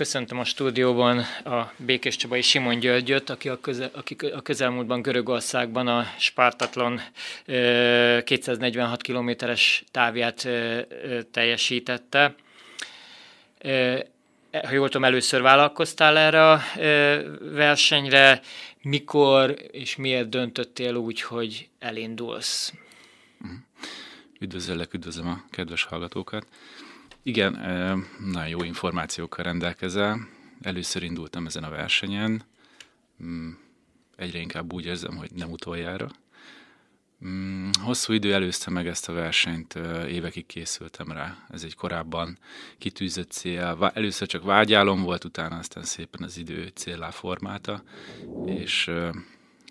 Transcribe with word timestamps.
köszöntöm 0.00 0.38
a 0.38 0.44
stúdióban 0.44 1.18
a 1.44 1.72
Békés 1.76 2.16
Csabai 2.16 2.42
Simon 2.42 2.78
Györgyöt, 2.78 3.30
aki 3.30 3.48
a, 3.48 3.60
közel, 3.60 3.90
aki 3.94 4.16
a 4.26 4.42
közelmúltban 4.42 5.02
Görögországban 5.02 5.88
a 5.88 6.06
Spartatlon 6.18 7.00
246 8.24 9.02
kilométeres 9.02 9.84
távját 9.90 10.48
teljesítette. 11.30 12.34
Ha 14.52 14.72
jól 14.72 14.86
tudom, 14.86 15.04
először 15.04 15.42
vállalkoztál 15.42 16.18
erre 16.18 16.50
a 16.50 16.60
versenyre. 17.40 18.40
Mikor 18.82 19.56
és 19.70 19.96
miért 19.96 20.28
döntöttél 20.28 20.94
úgy, 20.94 21.20
hogy 21.20 21.68
elindulsz? 21.78 22.72
Mhm. 23.38 23.52
Üdvözöllek, 24.38 24.94
üdvözlöm 24.94 25.28
a 25.28 25.44
kedves 25.50 25.84
hallgatókat. 25.84 26.46
Igen, 27.22 27.52
nagyon 28.18 28.48
jó 28.48 28.62
információkkal 28.62 29.44
rendelkezel. 29.44 30.28
Először 30.60 31.02
indultam 31.02 31.46
ezen 31.46 31.64
a 31.64 31.70
versenyen. 31.70 32.42
Mm, 33.22 33.50
egyre 34.16 34.38
inkább 34.38 34.72
úgy 34.72 34.84
érzem, 34.84 35.16
hogy 35.16 35.30
nem 35.34 35.50
utoljára. 35.50 36.10
Mm, 37.26 37.68
hosszú 37.82 38.12
idő 38.12 38.34
előzte 38.34 38.70
meg 38.70 38.86
ezt 38.86 39.08
a 39.08 39.12
versenyt, 39.12 39.74
évekig 40.08 40.46
készültem 40.46 41.12
rá. 41.12 41.46
Ez 41.50 41.62
egy 41.62 41.74
korábban 41.74 42.38
kitűzött 42.78 43.30
cél. 43.30 43.90
Először 43.94 44.28
csak 44.28 44.42
vágyálom 44.42 45.02
volt, 45.02 45.24
utána 45.24 45.56
aztán 45.56 45.84
szépen 45.84 46.22
az 46.22 46.36
idő 46.36 46.70
célá 46.74 47.10
formálta, 47.10 47.82
és 48.46 48.90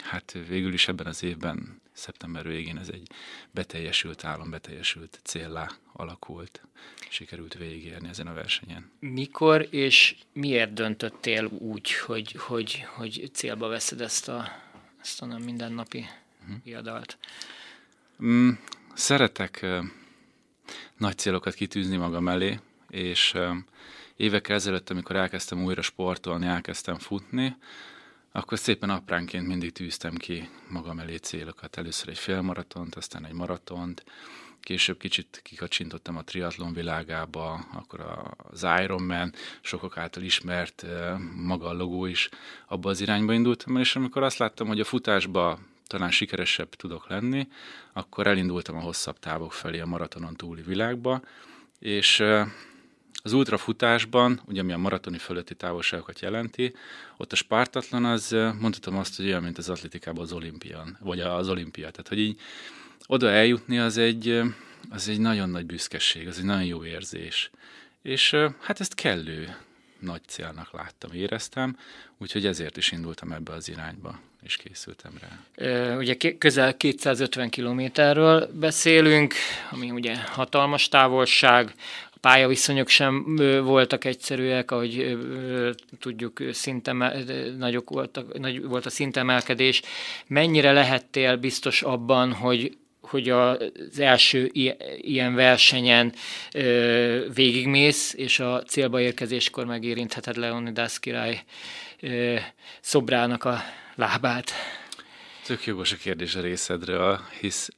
hát 0.03 0.37
végül 0.47 0.73
is 0.73 0.87
ebben 0.87 1.05
az 1.05 1.23
évben, 1.23 1.81
szeptember 1.99 2.47
végén 2.47 2.77
ez 2.77 2.89
egy 2.89 3.07
beteljesült 3.51 4.23
álom, 4.23 4.49
beteljesült 4.49 5.19
céllá 5.23 5.69
alakult. 5.93 6.61
Sikerült 7.09 7.53
végigérni 7.53 8.07
ezen 8.07 8.27
a 8.27 8.33
versenyen. 8.33 8.91
Mikor 8.99 9.67
és 9.69 10.15
miért 10.33 10.73
döntöttél 10.73 11.45
úgy, 11.45 11.93
hogy, 11.93 12.31
hogy, 12.31 12.85
hogy 12.95 13.29
célba 13.33 13.67
veszed 13.67 14.01
ezt 14.01 14.29
a, 14.29 14.51
ezt 15.01 15.21
a 15.21 15.25
nem 15.25 15.41
mindennapi 15.41 16.05
uh-huh. 16.41 16.63
viadalt? 16.63 17.17
Mm, 18.23 18.49
szeretek 18.93 19.59
uh, 19.63 19.83
nagy 20.97 21.17
célokat 21.17 21.53
kitűzni 21.53 21.97
magam 21.97 22.27
elé, 22.27 22.59
és 22.89 23.33
uh, 23.33 23.55
évekkel 24.15 24.55
ezelőtt, 24.55 24.89
amikor 24.89 25.15
elkezdtem 25.15 25.63
újra 25.63 25.81
sportolni, 25.81 26.45
elkezdtem 26.45 26.97
futni, 26.97 27.55
akkor 28.31 28.59
szépen 28.59 28.89
apránként 28.89 29.47
mindig 29.47 29.71
tűztem 29.71 30.15
ki 30.15 30.49
magam 30.69 30.99
elé 30.99 31.15
célokat. 31.15 31.77
Először 31.77 32.09
egy 32.09 32.17
félmaratont, 32.17 32.95
aztán 32.95 33.25
egy 33.25 33.33
maratont, 33.33 34.03
később 34.59 34.97
kicsit 34.97 35.39
kikacsintottam 35.43 36.17
a 36.17 36.23
triatlon 36.23 36.73
világába, 36.73 37.53
akkor 37.73 38.25
az 38.37 38.65
Ironman, 38.81 39.33
sokak 39.61 39.97
által 39.97 40.23
ismert 40.23 40.85
maga 41.35 41.67
a 41.67 41.73
logó 41.73 42.05
is 42.05 42.29
abba 42.67 42.89
az 42.89 43.01
irányba 43.01 43.33
indultam, 43.33 43.77
és 43.77 43.95
amikor 43.95 44.23
azt 44.23 44.37
láttam, 44.37 44.67
hogy 44.67 44.79
a 44.79 44.83
futásba 44.83 45.59
talán 45.87 46.11
sikeresebb 46.11 46.69
tudok 46.69 47.09
lenni, 47.09 47.47
akkor 47.93 48.27
elindultam 48.27 48.75
a 48.75 48.81
hosszabb 48.81 49.19
távok 49.19 49.53
felé 49.53 49.79
a 49.79 49.85
maratonon 49.85 50.35
túli 50.35 50.61
világba, 50.61 51.21
és 51.79 52.23
az 53.23 53.33
ultrafutásban, 53.33 54.41
ugye 54.45 54.61
ami 54.61 54.71
a 54.71 54.77
maratoni 54.77 55.17
fölötti 55.17 55.55
távolságokat 55.55 56.19
jelenti, 56.19 56.75
ott 57.17 57.31
a 57.31 57.35
spártatlan 57.35 58.05
az, 58.05 58.35
mondhatom 58.59 58.97
azt, 58.97 59.15
hogy 59.15 59.25
olyan, 59.25 59.43
mint 59.43 59.57
az 59.57 59.69
atletikában 59.69 60.23
az 60.23 60.31
olimpián, 60.31 60.97
vagy 60.99 61.19
az 61.19 61.49
olimpia. 61.49 61.89
Tehát, 61.91 62.07
hogy 62.07 62.19
így 62.19 62.39
oda 63.05 63.29
eljutni 63.29 63.79
az 63.79 63.97
egy, 63.97 64.41
az 64.89 65.09
egy 65.09 65.19
nagyon 65.19 65.49
nagy 65.49 65.65
büszkeség, 65.65 66.27
az 66.27 66.37
egy 66.37 66.45
nagyon 66.45 66.65
jó 66.65 66.85
érzés. 66.85 67.51
És 68.01 68.35
hát 68.59 68.79
ezt 68.79 68.95
kellő 68.95 69.55
nagy 69.99 70.21
célnak 70.27 70.71
láttam, 70.71 71.11
éreztem, 71.13 71.77
úgyhogy 72.17 72.45
ezért 72.45 72.77
is 72.77 72.91
indultam 72.91 73.31
ebbe 73.31 73.53
az 73.53 73.69
irányba, 73.69 74.19
és 74.41 74.55
készültem 74.55 75.11
rá. 75.19 75.95
Ugye 75.97 76.15
közel 76.37 76.77
250 76.77 77.49
kilométerről 77.49 78.51
beszélünk, 78.53 79.33
ami 79.71 79.91
ugye 79.91 80.17
hatalmas 80.17 80.87
távolság, 80.87 81.73
pályaviszonyok 82.21 82.87
sem 82.87 83.35
voltak 83.63 84.05
egyszerűek, 84.05 84.71
ahogy 84.71 85.17
tudjuk, 85.99 86.41
szinte 86.51 86.91
nagyok 87.57 87.89
voltak, 87.89 88.39
nagy 88.39 88.63
volt 88.63 88.85
a 88.85 88.89
szintemelkedés. 88.89 89.81
Mennyire 90.27 90.71
lehettél 90.71 91.35
biztos 91.35 91.81
abban, 91.81 92.33
hogy 92.33 92.77
hogy 93.01 93.29
az 93.29 93.99
első 93.99 94.49
ilyen 94.97 95.35
versenyen 95.35 96.13
végigmész, 97.33 98.13
és 98.13 98.39
a 98.39 98.63
célba 98.63 99.01
érkezéskor 99.01 99.65
megérintheted 99.65 100.35
Leonidas 100.35 100.99
király 100.99 101.43
szobrának 102.81 103.43
a 103.43 103.61
lábát. 103.95 104.51
Tök 105.45 105.65
jogos 105.65 105.91
a 105.91 105.95
kérdés 105.95 106.35
a 106.35 106.41
részedről, 106.41 107.19
hisz 107.39 107.69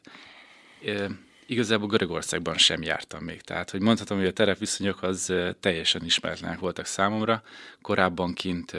igazából 1.51 1.87
Görögországban 1.87 2.57
sem 2.57 2.81
jártam 2.81 3.23
még. 3.23 3.41
Tehát, 3.41 3.69
hogy 3.71 3.81
mondhatom, 3.81 4.17
hogy 4.17 4.27
a 4.27 4.33
terepviszonyok 4.33 5.03
az 5.03 5.33
teljesen 5.59 6.05
ismeretlenek 6.05 6.59
voltak 6.59 6.85
számomra. 6.85 7.43
Korábban 7.81 8.33
kint 8.33 8.75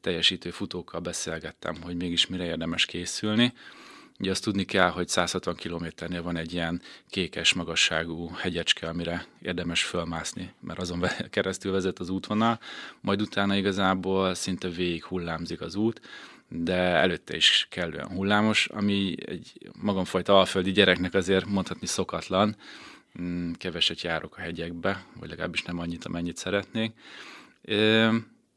teljesítő 0.00 0.50
futókkal 0.50 1.00
beszélgettem, 1.00 1.82
hogy 1.82 1.96
mégis 1.96 2.26
mire 2.26 2.44
érdemes 2.44 2.86
készülni. 2.86 3.52
Ugye 4.18 4.30
azt 4.30 4.42
tudni 4.42 4.64
kell, 4.64 4.90
hogy 4.90 5.08
160 5.08 5.54
kilométernél 5.54 6.22
van 6.22 6.36
egy 6.36 6.52
ilyen 6.52 6.82
kékes 7.10 7.52
magasságú 7.52 8.30
hegyecske, 8.34 8.88
amire 8.88 9.26
érdemes 9.42 9.84
fölmászni, 9.84 10.52
mert 10.60 10.78
azon 10.78 11.06
keresztül 11.30 11.72
vezet 11.72 11.98
az 11.98 12.08
útvonal, 12.08 12.58
majd 13.00 13.20
utána 13.20 13.56
igazából 13.56 14.34
szinte 14.34 14.68
végig 14.68 15.04
hullámzik 15.04 15.60
az 15.60 15.74
út, 15.74 16.00
de 16.62 16.74
előtte 16.74 17.36
is 17.36 17.66
kellően 17.70 18.08
hullámos, 18.08 18.66
ami 18.66 19.14
egy 19.26 19.70
magamfajta 19.80 20.38
alföldi 20.38 20.72
gyereknek 20.72 21.14
azért 21.14 21.46
mondhatni 21.46 21.86
szokatlan. 21.86 22.56
Mm, 23.20 23.52
keveset 23.52 24.00
járok 24.02 24.36
a 24.36 24.40
hegyekbe, 24.40 25.04
vagy 25.20 25.28
legalábbis 25.28 25.62
nem 25.62 25.78
annyit, 25.78 26.04
amennyit 26.04 26.36
szeretnék. 26.36 26.92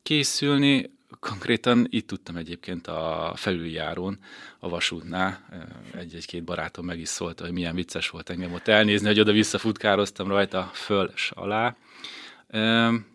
Készülni 0.03 0.95
konkrétan 1.19 1.87
itt 1.89 2.07
tudtam 2.07 2.35
egyébként 2.35 2.87
a 2.87 3.33
felüljárón, 3.35 4.19
a 4.59 4.69
vasútnál. 4.69 5.45
Egy-egy-két 5.93 6.43
barátom 6.43 6.85
meg 6.85 6.99
is 6.99 7.07
szólt, 7.07 7.39
hogy 7.39 7.51
milyen 7.51 7.75
vicces 7.75 8.09
volt 8.09 8.29
engem 8.29 8.53
ott 8.53 8.67
elnézni, 8.67 9.07
hogy 9.07 9.19
oda-vissza 9.19 9.57
futkároztam 9.57 10.27
rajta 10.27 10.69
föl 10.73 11.11
és 11.15 11.31
alá. 11.35 11.75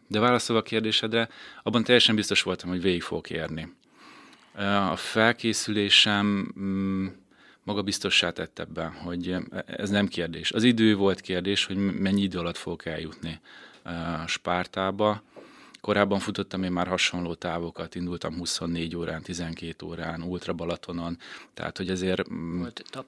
De 0.09 0.21
válaszolva 0.21 0.63
a 0.63 0.65
kérdésedre, 0.65 1.29
abban 1.63 1.85
teljesen 1.85 2.15
biztos 2.15 2.43
voltam, 2.43 2.69
hogy 2.69 2.83
végig 2.83 3.03
fogok 3.03 3.31
érni. 3.31 3.69
A 4.91 4.97
felkészülésem 4.97 6.53
mm, 6.59 7.07
maga 7.65 7.83
biztossá 7.83 8.31
tett 8.31 8.59
ebben, 8.59 8.91
hogy 8.91 9.37
ez 9.67 9.91
nem 9.91 10.07
kérdés. 10.07 10.53
Az 10.53 10.63
idő 10.63 10.97
volt 10.97 11.21
kérdés, 11.21 11.65
hogy 11.65 11.77
mennyi 11.77 12.23
idő 12.23 12.39
alatt 12.39 12.57
fogok 12.57 12.87
eljutni 12.87 13.41
Spártába. 14.27 15.23
Korábban 15.81 16.19
futottam 16.19 16.63
én 16.63 16.73
már 16.73 16.87
hasonló 16.87 17.35
távokat, 17.35 17.95
indultam 17.95 18.37
24 18.37 18.97
órán, 18.97 19.23
12 19.23 19.87
órán, 19.87 20.23
Ultra 20.23 20.53
Balatonon, 20.53 21.19
tehát 21.55 21.77
hogy 21.77 21.91
ezért 21.91 22.29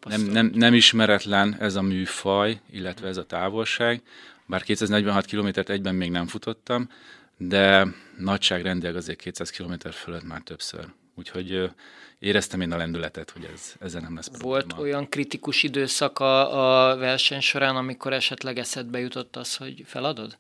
nem, 0.05 0.21
nem, 0.21 0.51
nem 0.55 0.75
ismeretlen 0.75 1.57
ez 1.61 1.75
a 1.75 1.83
műfaj, 1.83 2.61
illetve 2.71 3.09
ez 3.09 3.17
a 3.17 3.25
távolság, 3.25 4.03
bár 4.47 4.63
246 4.63 5.25
kilométert 5.25 5.69
egyben 5.69 5.95
még 5.95 6.11
nem 6.11 6.27
futottam, 6.27 6.89
de 7.37 7.87
nagyságrendileg 8.19 8.97
azért 8.97 9.19
200 9.19 9.51
kilométer 9.51 9.93
fölött 9.93 10.25
már 10.25 10.41
többször. 10.41 10.87
Úgyhogy 11.15 11.71
éreztem 12.19 12.61
én 12.61 12.73
a 12.73 12.77
lendületet, 12.77 13.31
hogy 13.31 13.49
ez, 13.53 13.75
ezzel 13.81 14.01
nem 14.01 14.15
lesz 14.15 14.29
probléma. 14.29 14.53
Volt 14.53 14.73
olyan 14.79 15.09
kritikus 15.09 15.63
időszak 15.63 16.19
a, 16.19 16.91
a 16.91 16.97
verseny 16.97 17.41
során, 17.41 17.77
amikor 17.77 18.13
esetleg 18.13 18.59
eszedbe 18.59 18.99
jutott 18.99 19.37
az, 19.37 19.57
hogy 19.57 19.83
feladod? 19.87 20.37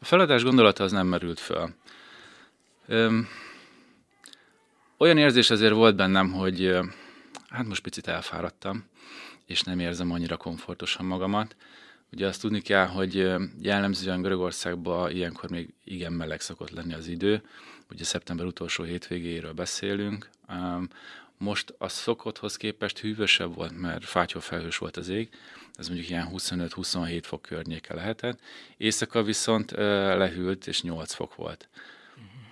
A 0.00 0.04
feladás 0.04 0.42
gondolata 0.42 0.84
az 0.84 0.92
nem 0.92 1.06
merült 1.06 1.40
föl. 1.40 1.74
Öm, 2.86 3.28
olyan 4.96 5.18
érzés 5.18 5.50
azért 5.50 5.72
volt 5.72 5.96
bennem, 5.96 6.32
hogy 6.32 6.76
hát 7.48 7.66
most 7.66 7.82
picit 7.82 8.06
elfáradtam, 8.06 8.84
és 9.46 9.62
nem 9.62 9.78
érzem 9.78 10.10
annyira 10.10 10.36
komfortosan 10.36 11.06
magamat. 11.06 11.56
Ugye 12.12 12.26
azt 12.26 12.40
tudni 12.40 12.60
kell, 12.60 12.86
hogy 12.86 13.14
jellemzően 13.60 14.22
Görögországban 14.22 15.10
ilyenkor 15.10 15.50
még 15.50 15.74
igen 15.84 16.12
meleg 16.12 16.40
szokott 16.40 16.70
lenni 16.70 16.94
az 16.94 17.08
idő, 17.08 17.42
ugye 17.92 18.04
szeptember 18.04 18.46
utolsó 18.46 18.82
hétvégéről 18.82 19.52
beszélünk. 19.52 20.28
Most 21.38 21.74
a 21.78 21.88
szokotthoz 21.88 22.56
képest 22.56 22.98
hűvösebb 22.98 23.54
volt, 23.54 23.80
mert 23.80 24.04
fátyolfelhős 24.04 24.78
volt 24.78 24.96
az 24.96 25.08
ég, 25.08 25.28
ez 25.74 25.88
mondjuk 25.88 26.08
ilyen 26.08 26.28
25-27 26.32 27.20
fok 27.22 27.42
környéke 27.42 27.94
lehetett. 27.94 28.40
Éjszaka 28.76 29.22
viszont 29.22 29.70
lehűlt, 29.70 30.66
és 30.66 30.82
8 30.82 31.12
fok 31.12 31.34
volt. 31.34 31.68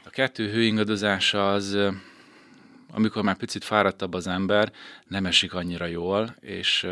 A 0.05 0.11
kettő 0.11 0.51
hőingadozása 0.51 1.53
az, 1.53 1.79
amikor 2.91 3.23
már 3.23 3.37
picit 3.37 3.65
fáradtabb 3.65 4.15
az 4.15 4.27
ember, 4.27 4.73
nem 5.07 5.27
esik 5.27 5.55
annyira 5.55 5.87
jól, 5.87 6.37
és 6.41 6.87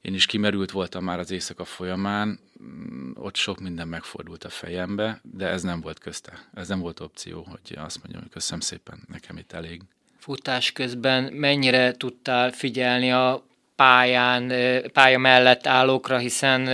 én 0.00 0.14
is 0.14 0.26
kimerült 0.26 0.70
voltam 0.70 1.04
már 1.04 1.18
az 1.18 1.30
éjszaka 1.30 1.64
folyamán, 1.64 2.40
mm, 2.62 3.10
ott 3.14 3.36
sok 3.36 3.60
minden 3.60 3.88
megfordult 3.88 4.44
a 4.44 4.48
fejembe, 4.48 5.20
de 5.22 5.46
ez 5.46 5.62
nem 5.62 5.80
volt 5.80 5.98
közte. 5.98 6.48
Ez 6.54 6.68
nem 6.68 6.80
volt 6.80 7.00
opció, 7.00 7.46
hogy 7.50 7.78
azt 7.78 7.98
mondjam, 8.02 8.22
hogy 8.22 8.30
köszönöm 8.30 8.60
szépen, 8.60 9.02
nekem 9.08 9.36
itt 9.36 9.52
elég. 9.52 9.82
Futás 10.18 10.72
közben 10.72 11.32
mennyire 11.32 11.92
tudtál 11.92 12.52
figyelni 12.52 13.12
a 13.12 13.44
pályán, 13.76 14.52
pálya 14.92 15.18
mellett 15.18 15.66
állókra, 15.66 16.18
hiszen 16.18 16.66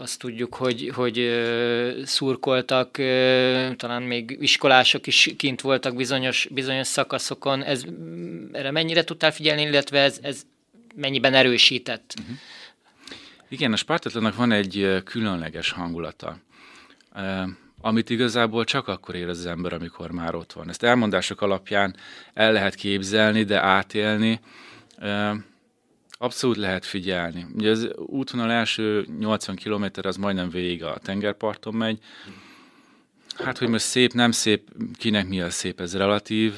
azt 0.00 0.18
tudjuk, 0.18 0.54
hogy, 0.54 0.90
hogy 0.94 1.44
szurkoltak, 2.04 2.90
talán 3.76 4.02
még 4.02 4.36
iskolások 4.40 5.06
is 5.06 5.34
kint 5.36 5.60
voltak 5.60 5.96
bizonyos, 5.96 6.48
bizonyos 6.50 6.86
szakaszokon. 6.86 7.62
Ez, 7.62 7.82
erre 8.52 8.70
mennyire 8.70 9.04
tudtál 9.04 9.32
figyelni, 9.32 9.62
illetve 9.62 9.98
ez, 9.98 10.18
ez 10.22 10.42
mennyiben 10.96 11.34
erősített? 11.34 12.14
Uh-huh. 12.20 12.36
Igen, 13.48 13.72
a 13.72 13.76
Spartatlannak 13.76 14.36
van 14.36 14.52
egy 14.52 15.02
különleges 15.04 15.70
hangulata, 15.70 16.38
amit 17.80 18.10
igazából 18.10 18.64
csak 18.64 18.88
akkor 18.88 19.14
érez 19.14 19.38
az 19.38 19.46
ember, 19.46 19.72
amikor 19.72 20.10
már 20.10 20.34
ott 20.34 20.52
van. 20.52 20.68
Ezt 20.68 20.82
elmondások 20.82 21.40
alapján 21.40 21.96
el 22.34 22.52
lehet 22.52 22.74
képzelni, 22.74 23.42
de 23.44 23.62
átélni 23.62 24.40
abszolút 26.10 26.56
lehet 26.56 26.84
figyelni. 26.84 27.46
Ugye 27.54 27.70
az 27.70 27.90
útvonal 27.96 28.50
első 28.50 29.06
80 29.18 29.56
km 29.56 29.84
az 30.02 30.16
majdnem 30.16 30.50
végig 30.50 30.84
a 30.84 30.98
tengerparton 31.02 31.74
megy, 31.74 31.98
Hát, 33.34 33.58
hogy 33.58 33.68
most 33.68 33.84
szép, 33.84 34.12
nem 34.12 34.30
szép, 34.30 34.68
kinek 34.98 35.28
mi 35.28 35.40
a 35.40 35.50
szép, 35.50 35.80
ez 35.80 35.96
relatív. 35.96 36.54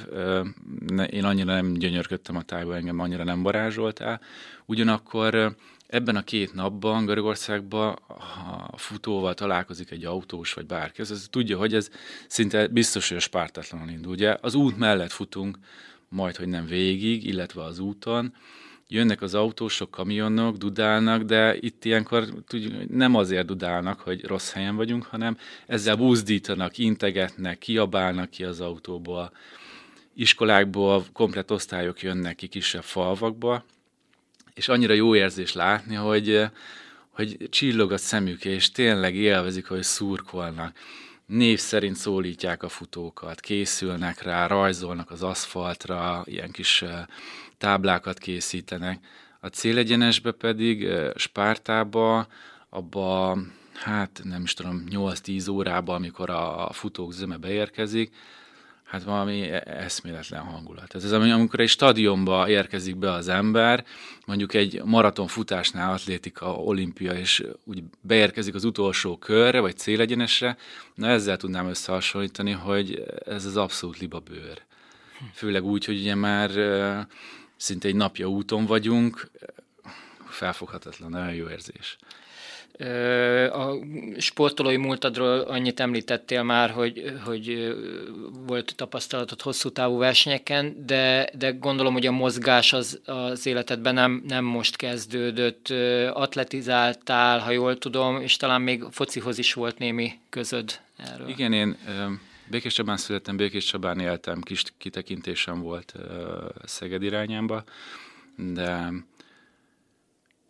Én 1.11 1.25
annyira 1.25 1.53
nem 1.53 1.73
gyönyörködtem 1.73 2.37
a 2.37 2.43
tájba, 2.43 2.77
engem 2.77 2.99
annyira 2.99 3.25
nem 3.25 3.43
varázsoltál. 3.43 4.21
Ugyanakkor 4.67 5.57
ebben 5.87 6.17
a 6.17 6.23
két 6.23 6.55
napban 6.55 7.05
Görögországban, 7.05 7.99
ha 8.07 8.77
futóval 8.77 9.35
találkozik 9.35 9.91
egy 9.91 10.05
autós 10.05 10.53
vagy 10.53 10.67
bárki, 10.67 11.01
az, 11.01 11.11
az 11.11 11.27
tudja, 11.31 11.59
hogy 11.59 11.75
ez 11.75 11.91
szinte 12.27 12.67
biztos, 12.67 13.09
hogy 13.09 13.17
a 13.17 13.21
spártatlanon 13.21 13.91
indul. 13.91 14.13
Ugye 14.13 14.37
az 14.41 14.55
út 14.55 14.77
mellett 14.77 15.13
futunk, 15.13 15.59
majd, 16.09 16.37
hogy 16.37 16.49
nem 16.49 16.67
végig, 16.67 17.27
illetve 17.27 17.63
az 17.63 17.79
úton, 17.79 18.35
jönnek 18.89 19.23
az 19.23 19.35
autósok, 19.35 19.91
kamionok, 19.91 20.57
dudálnak, 20.57 21.23
de 21.23 21.57
itt 21.61 21.85
ilyenkor 21.85 22.25
nem 22.89 23.15
azért 23.15 23.47
dudálnak, 23.47 24.01
hogy 24.01 24.25
rossz 24.25 24.53
helyen 24.53 24.77
vagyunk, 24.77 25.05
hanem 25.05 25.37
ezzel 25.67 25.97
buzdítanak, 25.97 26.79
integetnek, 26.79 27.59
kiabálnak 27.59 28.31
ki 28.31 28.45
az 28.45 28.61
autóból. 28.61 29.33
Iskolákból 30.15 31.05
komplet 31.13 31.51
osztályok 31.51 32.03
jönnek 32.03 32.35
ki 32.35 32.47
kisebb 32.47 32.83
falvakba, 32.83 33.65
és 34.55 34.69
annyira 34.69 34.93
jó 34.93 35.15
érzés 35.15 35.53
látni, 35.53 35.95
hogy, 35.95 36.45
hogy 37.11 37.49
csillog 37.51 37.93
a 37.93 37.99
szemük, 37.99 38.45
és 38.45 38.71
tényleg 38.71 39.15
élvezik, 39.15 39.67
hogy 39.67 39.83
szurkolnak. 39.83 40.77
Név 41.27 41.59
szerint 41.59 41.97
szólítják 41.97 42.63
a 42.63 42.69
futókat, 42.69 43.41
készülnek 43.41 44.23
rá, 44.23 44.47
rajzolnak 44.47 45.11
az 45.11 45.23
aszfaltra, 45.23 46.23
ilyen 46.25 46.51
kis 46.51 46.85
táblákat 47.59 48.19
készítenek. 48.19 49.05
A 49.41 49.47
célegyenesbe 49.47 50.31
pedig 50.31 50.89
Spártába, 51.15 52.27
abba 52.71 53.39
hát 53.75 54.21
nem 54.25 54.43
is 54.43 54.55
tudom, 54.55 54.85
8-10 54.91 55.51
órába, 55.51 55.95
amikor 55.95 56.31
a 56.31 56.69
futók 56.73 57.13
zöme 57.13 57.37
beérkezik, 57.37 58.15
hát 58.85 59.03
valami 59.03 59.43
e-, 59.43 59.63
eszméletlen 59.67 60.43
hangulat. 60.43 60.95
Ez 60.95 61.05
az, 61.05 61.13
amikor 61.13 61.61
egy 61.61 61.69
stadionba 61.69 62.49
érkezik 62.49 62.97
be 62.97 63.11
az 63.11 63.29
ember, 63.29 63.85
mondjuk 64.27 64.55
egy 64.55 64.83
maratonfutásnál, 64.85 65.93
atlétika, 65.93 66.55
olimpia, 66.55 67.13
és 67.13 67.45
úgy 67.65 67.83
beérkezik 68.01 68.55
az 68.55 68.65
utolsó 68.65 69.17
körre, 69.19 69.61
vagy 69.61 69.77
célegyenesre, 69.77 70.57
na 70.95 71.09
ezzel 71.09 71.37
tudnám 71.37 71.69
összehasonlítani, 71.69 72.51
hogy 72.51 73.05
ez 73.27 73.45
az 73.45 73.57
abszolút 73.57 73.99
libabőr. 73.99 74.63
Főleg 75.33 75.65
úgy, 75.65 75.85
hogy 75.85 75.99
ugye 75.99 76.15
már 76.15 76.51
szinte 77.57 77.89
egy 77.89 77.95
napja 77.95 78.27
úton 78.27 78.67
vagyunk, 78.67 79.31
felfoghatatlan, 80.29 81.11
nagyon 81.11 81.35
jó 81.35 81.49
érzés. 81.49 81.97
A 83.53 83.79
sportolói 84.19 84.77
múltadról 84.77 85.41
annyit 85.41 85.81
említettél 85.81 86.43
már, 86.43 86.71
hogy, 86.71 87.13
hogy 87.25 87.75
volt 88.47 88.73
tapasztalatod 88.77 89.43
hosszú 89.43 89.71
távú 89.71 89.97
versenyeken, 89.99 90.87
de, 90.87 91.29
de 91.39 91.51
gondolom, 91.51 91.93
hogy 91.93 92.07
a 92.07 92.11
mozgás 92.11 92.73
az, 92.73 93.01
az 93.05 93.47
életedben 93.47 93.95
nem, 93.95 94.23
nem 94.29 94.45
most 94.45 94.77
kezdődött. 94.77 95.69
Atletizáltál, 96.13 97.39
ha 97.39 97.51
jól 97.51 97.79
tudom, 97.79 98.21
és 98.21 98.37
talán 98.37 98.61
még 98.61 98.85
focihoz 98.91 99.39
is 99.39 99.53
volt 99.53 99.79
némi 99.79 100.13
közöd 100.31 100.81
erről. 100.97 101.29
Igen, 101.29 101.53
én 101.53 101.77
Békés 102.51 102.75
Csabán 102.75 102.97
születtem, 102.97 103.37
Békés 103.37 103.65
Csabán 103.65 104.01
éltem, 104.01 104.41
kis 104.41 104.63
kitekintésem 104.79 105.61
volt 105.61 105.95
Szeged 106.65 107.03
irányába, 107.03 107.65
de 108.37 108.93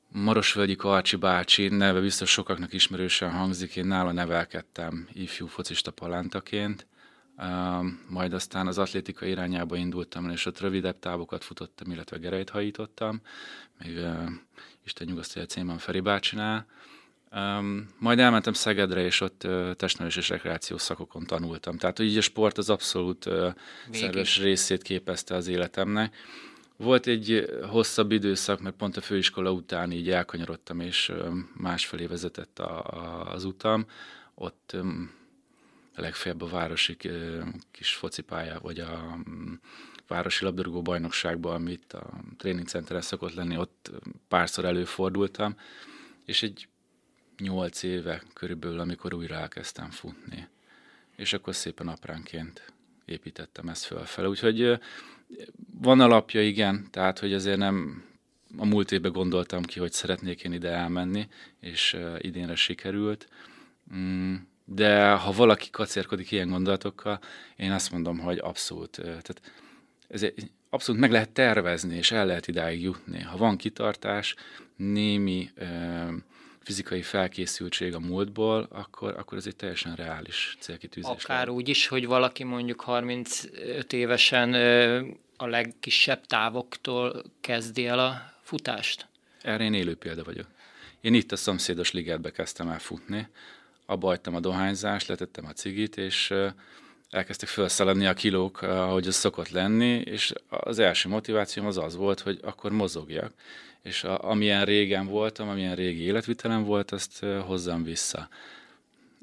Marosvölgyi 0.09 0.77
Karcsi 0.77 1.17
bácsi 1.17 1.69
neve 1.69 2.01
biztos 2.01 2.31
sokaknak 2.31 2.73
ismerősen 2.73 3.31
hangzik, 3.31 3.77
én 3.77 3.87
nála 3.87 4.13
nevelkedtem 4.13 5.09
ifjú 5.13 5.47
focista 5.47 5.91
palántaként, 5.91 6.87
majd 8.09 8.33
aztán 8.33 8.67
az 8.67 8.79
atlétika 8.79 9.27
irányába 9.27 9.77
indultam, 9.77 10.31
és 10.31 10.47
ott 10.47 10.61
rövidebb 10.61 10.99
távokat 10.99 11.45
futottam, 11.45 11.91
illetve 11.91 12.17
gerejt 12.17 12.51
hajítottam, 12.51 13.21
még 13.79 13.99
Isten 14.85 15.07
nyugasztalja 15.07 15.49
Céman 15.49 15.79
Feri 15.79 16.01
bácsinál, 16.01 16.67
Um, 17.37 17.89
majd 17.99 18.19
elmentem 18.19 18.53
Szegedre, 18.53 19.05
és 19.05 19.21
ott 19.21 19.45
uh, 19.45 19.75
testnevelés 19.75 20.17
és 20.17 20.29
rekreációs 20.29 20.83
szakokon 20.83 21.27
tanultam. 21.27 21.79
Tehát, 21.79 21.99
így 21.99 22.17
a 22.17 22.21
sport 22.21 22.59
az 22.59 22.71
abszolút 22.71 23.27
uh, 23.27 23.55
szerves 23.91 24.39
részét 24.39 24.83
képezte 24.83 25.35
az 25.35 25.47
életemnek. 25.49 26.17
Volt 26.77 27.07
egy 27.07 27.59
hosszabb 27.69 28.13
időszak, 28.13 28.61
mert 28.61 28.77
pont 28.77 28.97
a 28.97 29.01
főiskola 29.01 29.51
után 29.53 29.93
így 29.93 30.11
elkanyarodtam, 30.11 30.81
és 30.81 31.09
uh, 31.09 31.29
másfelé 31.57 32.07
vezetett 32.07 32.59
a, 32.59 32.85
a, 32.85 33.33
az 33.33 33.45
utam. 33.45 33.87
Ott 34.35 34.71
um, 34.75 35.11
legfeljebb 35.95 36.43
a 36.43 36.47
városi 36.49 36.97
uh, 37.05 37.43
kis 37.71 37.95
focipálya, 37.95 38.59
vagy 38.61 38.79
a 38.79 39.15
um, 39.27 39.61
városi 40.07 40.45
labdarúgó 40.45 40.83
bajnokságban, 40.83 41.55
amit 41.55 41.93
a 41.93 42.11
tréningcenteren 42.39 43.03
szokott 43.03 43.35
lenni, 43.35 43.57
ott 43.57 43.91
párszor 44.29 44.65
előfordultam, 44.65 45.57
és 46.25 46.43
egy 46.43 46.69
nyolc 47.39 47.83
éve 47.83 48.23
körülbelül, 48.33 48.81
amikor 48.81 49.15
újra 49.15 49.35
elkezdtem 49.35 49.91
futni. 49.91 50.49
És 51.17 51.33
akkor 51.33 51.55
szépen 51.55 51.89
apránként 51.89 52.73
építettem 53.05 53.69
ezt 53.69 53.85
fölfele. 53.85 54.29
Úgyhogy 54.29 54.79
van 55.81 56.01
alapja, 56.01 56.43
igen, 56.43 56.89
tehát 56.91 57.19
hogy 57.19 57.33
azért 57.33 57.59
nem 57.59 58.05
a 58.57 58.65
múlt 58.65 58.93
évben 58.93 59.13
gondoltam 59.13 59.63
ki, 59.63 59.79
hogy 59.79 59.93
szeretnék 59.93 60.45
én 60.45 60.53
ide 60.53 60.71
elmenni, 60.71 61.29
és 61.61 61.97
idénre 62.19 62.55
sikerült. 62.55 63.29
Mm, 63.95 64.35
de 64.65 65.11
ha 65.11 65.33
valaki 65.33 65.71
kacérkodik 65.71 66.31
ilyen 66.31 66.49
gondolatokkal, 66.49 67.21
én 67.57 67.73
azt 67.73 67.91
mondom, 67.91 68.19
hogy 68.19 68.39
abszolút. 68.39 68.91
Tehát 68.91 69.41
ez 70.09 70.27
abszolút 70.71 71.01
meg 71.01 71.11
lehet 71.11 71.31
tervezni, 71.31 71.97
és 71.97 72.11
el 72.11 72.27
lehet 72.27 72.49
idáig 72.49 72.83
jutni. 72.83 73.21
Ha 73.21 73.37
van 73.37 73.57
kitartás, 73.57 74.35
némi 74.77 75.51
fizikai 76.67 77.03
felkészültség 77.03 77.95
a 77.95 77.99
múltból, 78.01 78.69
akkor, 78.71 79.15
akkor 79.19 79.39
ez 79.39 79.47
egy 79.47 79.57
teljesen 79.57 79.95
reális 79.95 80.57
célkitűzés. 80.61 81.11
Akár 81.11 81.39
lehet. 81.39 81.49
úgy 81.49 81.69
is, 81.69 81.87
hogy 81.87 82.07
valaki 82.07 82.45
mondjuk 82.45 82.81
35 82.81 83.93
évesen 83.93 84.55
a 85.37 85.47
legkisebb 85.47 86.27
távoktól 86.27 87.23
kezdi 87.41 87.87
el 87.87 87.99
a 87.99 88.33
futást? 88.43 89.07
Erre 89.43 89.65
én 89.65 89.75
élő 89.75 89.95
példa 89.95 90.25
vagyok. 90.25 90.47
Én 91.01 91.15
itt 91.15 91.33
a 91.33 91.37
szomszédos 91.37 91.93
ligetbe 91.93 92.31
kezdtem 92.31 92.69
el 92.69 92.79
futni, 92.79 93.29
abba 93.87 94.07
hagytam 94.07 94.35
a 94.35 94.41
dohányzást, 94.41 95.09
letettem 95.09 95.47
a 95.47 95.53
cigit, 95.53 95.97
és 95.97 96.35
elkezdtek 97.11 97.49
felszaladni 97.49 98.07
a 98.07 98.15
kilók, 98.15 98.63
ahogy 98.63 99.07
az 99.07 99.15
szokott 99.15 99.49
lenni, 99.49 100.01
és 100.05 100.33
az 100.49 100.79
első 100.79 101.09
motivációm 101.09 101.67
az 101.67 101.79
az 101.79 101.97
volt, 101.97 102.21
hogy 102.21 102.39
akkor 102.43 102.71
mozogjak 102.71 103.33
és 103.87 104.05
a, 104.05 104.31
amilyen 104.31 104.65
régen 104.65 105.07
voltam, 105.07 105.49
amilyen 105.49 105.75
régi 105.75 106.03
életvitelem 106.03 106.65
volt, 106.65 106.91
azt 106.91 107.25
hozzam 107.25 107.83
vissza. 107.83 108.29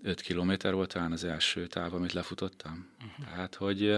5 0.03 0.21
kilométer 0.21 0.73
volt 0.73 0.93
talán 0.93 1.11
az 1.11 1.23
első 1.23 1.67
táv, 1.67 1.93
amit 1.93 2.13
lefutottam. 2.13 2.87
Uh-huh. 3.05 3.25
Tehát, 3.25 3.55
hogy 3.55 3.95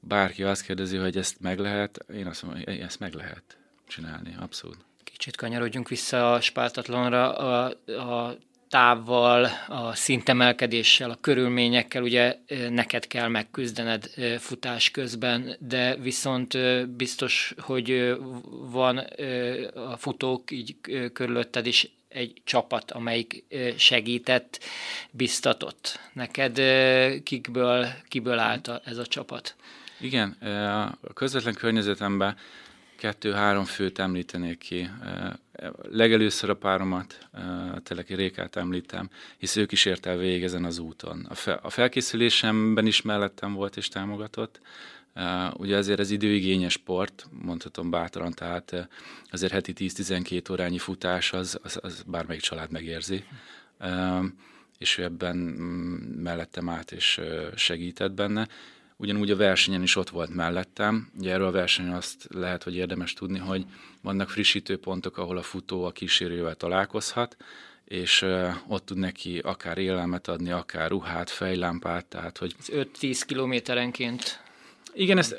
bárki 0.00 0.42
azt 0.42 0.62
kérdezi, 0.62 0.96
hogy 0.96 1.16
ezt 1.16 1.40
meg 1.40 1.58
lehet, 1.58 2.04
én 2.14 2.26
azt 2.26 2.42
mondom, 2.42 2.62
hogy 2.64 2.78
ezt 2.78 2.98
meg 3.00 3.12
lehet 3.12 3.56
csinálni, 3.86 4.36
abszolút. 4.38 4.78
Kicsit 5.04 5.36
kanyarodjunk 5.36 5.88
vissza 5.88 6.32
a 6.32 6.40
spártatlanra. 6.40 7.36
A, 7.36 7.74
a 7.86 8.36
távval, 8.70 9.48
a 9.68 9.94
szintemelkedéssel, 9.94 11.10
a 11.10 11.18
körülményekkel 11.20 12.02
ugye 12.02 12.36
neked 12.68 13.06
kell 13.06 13.28
megküzdened 13.28 14.10
futás 14.38 14.90
közben, 14.90 15.56
de 15.58 15.96
viszont 15.96 16.58
biztos, 16.88 17.54
hogy 17.58 18.16
van 18.70 18.98
a 19.74 19.96
futók 19.96 20.50
így 20.50 20.76
körülötted 21.12 21.66
is 21.66 21.90
egy 22.08 22.42
csapat, 22.44 22.90
amelyik 22.90 23.44
segített, 23.76 24.60
biztatott. 25.10 26.00
Neked 26.12 26.60
kikből, 27.22 27.86
kiből 28.08 28.38
állt 28.38 28.70
ez 28.84 28.98
a 28.98 29.06
csapat? 29.06 29.56
Igen, 30.00 30.30
a 31.06 31.12
közvetlen 31.14 31.54
környezetemben 31.54 32.36
kettő-három 32.96 33.64
főt 33.64 33.98
említenék 33.98 34.58
ki. 34.58 34.90
Legelőször 35.82 36.50
a 36.50 36.56
páromat, 36.56 37.28
Teleki 37.82 38.14
Rékát 38.14 38.56
említem, 38.56 39.10
hisz 39.36 39.56
ők 39.56 39.72
is 39.72 39.84
ért 39.84 40.06
el 40.06 40.16
végig 40.16 40.42
ezen 40.42 40.64
az 40.64 40.78
úton. 40.78 41.26
A, 41.28 41.34
fe, 41.34 41.52
a 41.52 41.70
felkészülésemben 41.70 42.86
is 42.86 43.02
mellettem 43.02 43.52
volt 43.52 43.76
és 43.76 43.88
támogatott. 43.88 44.60
Ugye 45.52 45.76
azért 45.76 46.00
ez 46.00 46.10
időigényes 46.10 46.72
sport, 46.72 47.26
mondhatom 47.42 47.90
bátran, 47.90 48.32
tehát 48.32 48.88
azért 49.30 49.52
heti 49.52 49.72
10-12 49.76 50.50
órányi 50.50 50.78
futás 50.78 51.32
az, 51.32 51.58
az, 51.62 51.78
az 51.82 52.02
bármelyik 52.06 52.42
család 52.42 52.70
megérzi. 52.70 53.24
És 54.78 54.98
ő 54.98 55.02
ebben 55.02 55.36
mm, 55.36 55.94
mellettem 56.22 56.68
át 56.68 56.92
és 56.92 57.20
segített 57.54 58.12
benne. 58.12 58.48
Ugyanúgy 59.00 59.30
a 59.30 59.36
versenyen 59.36 59.82
is 59.82 59.96
ott 59.96 60.10
volt 60.10 60.34
mellettem. 60.34 61.10
Ugye 61.18 61.32
erről 61.32 61.46
a 61.46 61.50
versenyen 61.50 61.92
azt 61.92 62.26
lehet, 62.30 62.62
hogy 62.62 62.74
érdemes 62.74 63.12
tudni, 63.12 63.38
hogy 63.38 63.64
vannak 64.02 64.30
frissítő 64.30 64.78
pontok, 64.78 65.18
ahol 65.18 65.36
a 65.36 65.42
futó 65.42 65.84
a 65.84 65.90
kísérővel 65.90 66.54
találkozhat, 66.54 67.36
és 67.84 68.26
ott 68.66 68.86
tud 68.86 68.96
neki 68.96 69.38
akár 69.38 69.78
élelmet 69.78 70.28
adni, 70.28 70.50
akár 70.50 70.90
ruhát, 70.90 71.30
fejlámpát, 71.30 72.06
tehát 72.06 72.38
hogy... 72.38 72.54
5-10 72.66 73.22
kilométerenként 73.26 74.42
igen, 74.94 75.18
ezt, 75.18 75.36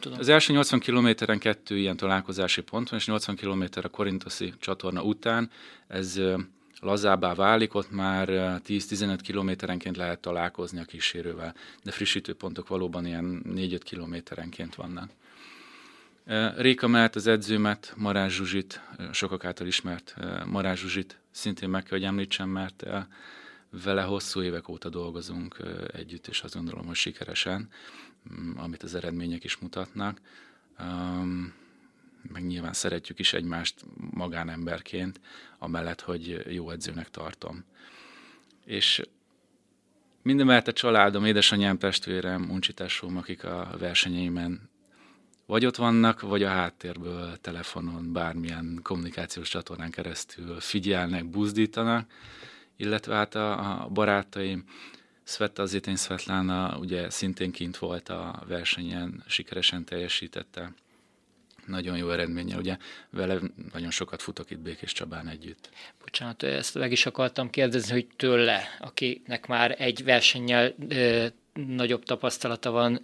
tudom. 0.00 0.18
az 0.18 0.28
első 0.28 0.52
80 0.52 0.80
kilométeren 0.80 1.38
kettő 1.38 1.76
ilyen 1.76 1.96
találkozási 1.96 2.60
pont 2.60 2.88
van, 2.88 2.98
és 2.98 3.06
80 3.06 3.36
kilométer 3.36 3.84
a 3.84 3.88
Korintoszi 3.88 4.52
csatorna 4.58 5.02
után, 5.02 5.50
ez 5.88 6.20
lazábbá 6.80 7.34
válik, 7.34 7.74
ott 7.74 7.90
már 7.90 8.28
10-15 8.28 9.18
kilométerenként 9.22 9.96
lehet 9.96 10.20
találkozni 10.20 10.80
a 10.80 10.84
kísérővel, 10.84 11.54
de 11.82 11.90
frissítő 11.90 12.34
pontok 12.34 12.68
valóban 12.68 13.06
ilyen 13.06 13.42
4-5 13.48 13.80
kilométerenként 13.84 14.74
vannak. 14.74 15.10
Réka 16.56 16.86
mellett 16.86 17.14
az 17.14 17.26
edzőmet, 17.26 17.92
Marás 17.96 18.34
Zsuzsit, 18.34 18.80
sokak 19.12 19.44
által 19.44 19.66
ismert 19.66 20.14
Marás 20.46 20.80
Zsuzsit 20.80 21.18
szintén 21.30 21.68
meg 21.68 21.82
kell, 21.82 21.98
hogy 21.98 22.06
említsem, 22.06 22.48
mert 22.48 22.86
vele 23.70 24.02
hosszú 24.02 24.42
évek 24.42 24.68
óta 24.68 24.88
dolgozunk 24.88 25.56
együtt, 25.92 26.26
és 26.26 26.40
azt 26.40 26.54
gondolom, 26.54 26.86
hogy 26.86 26.96
sikeresen, 26.96 27.68
mm, 28.32 28.56
amit 28.56 28.82
az 28.82 28.94
eredmények 28.94 29.44
is 29.44 29.56
mutatnak. 29.58 30.20
Meg 32.32 32.46
nyilván 32.46 32.72
szeretjük 32.72 33.18
is 33.18 33.32
egymást 33.32 33.84
magánemberként, 34.10 35.20
amellett, 35.58 36.00
hogy 36.00 36.44
jó 36.54 36.70
edzőnek 36.70 37.10
tartom. 37.10 37.64
És 38.64 39.02
mindemellett 40.22 40.68
a 40.68 40.72
családom, 40.72 41.24
édesanyám, 41.24 41.78
testvérem, 41.78 42.50
uncsitásóm, 42.50 43.16
akik 43.16 43.44
a 43.44 43.74
versenyeimen 43.78 44.70
vagy 45.46 45.66
ott 45.66 45.76
vannak, 45.76 46.20
vagy 46.20 46.42
a 46.42 46.48
háttérből, 46.48 47.36
telefonon, 47.40 48.12
bármilyen 48.12 48.80
kommunikációs 48.82 49.48
csatornán 49.48 49.90
keresztül 49.90 50.60
figyelnek, 50.60 51.26
buzdítanak, 51.26 52.10
illetve 52.76 53.14
hát 53.14 53.34
a, 53.34 53.82
a 53.82 53.88
barátaim, 53.88 54.64
Sveta 55.24 55.66
Zétény 55.66 55.96
Svetlana 55.96 56.78
ugye 56.78 57.10
szintén 57.10 57.50
kint 57.50 57.76
volt 57.76 58.08
a 58.08 58.42
versenyen, 58.46 59.24
sikeresen 59.26 59.84
teljesítette, 59.84 60.74
nagyon 61.68 61.96
jó 61.96 62.10
eredménye, 62.10 62.56
ugye 62.56 62.76
vele 63.10 63.38
nagyon 63.72 63.90
sokat 63.90 64.22
futok 64.22 64.50
itt 64.50 64.58
Békés 64.58 64.92
Csabán 64.92 65.28
együtt. 65.28 65.68
Bocsánat, 66.00 66.42
ezt 66.42 66.74
meg 66.74 66.92
is 66.92 67.06
akartam 67.06 67.50
kérdezni, 67.50 67.92
hogy 67.92 68.06
tőle, 68.16 68.62
akinek 68.80 69.46
már 69.46 69.74
egy 69.78 70.04
versennyel 70.04 70.74
ö, 70.88 71.26
nagyobb 71.52 72.04
tapasztalata 72.04 72.70
van, 72.70 73.00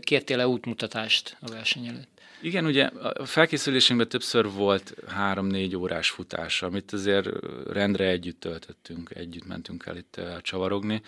kértél-e 0.00 0.48
útmutatást 0.48 1.36
a 1.40 1.50
verseny 1.50 1.86
előtt? 1.86 2.12
Igen, 2.42 2.66
ugye 2.66 2.84
a 2.84 3.26
felkészülésünkben 3.26 4.08
többször 4.08 4.50
volt 4.50 4.94
három-négy 5.08 5.76
órás 5.76 6.10
futás, 6.10 6.62
amit 6.62 6.92
azért 6.92 7.28
rendre 7.66 8.08
együtt 8.08 8.40
töltöttünk, 8.40 9.10
együtt 9.14 9.46
mentünk 9.46 9.86
el 9.86 9.96
itt 9.96 10.20
csavarogni, 10.42 11.02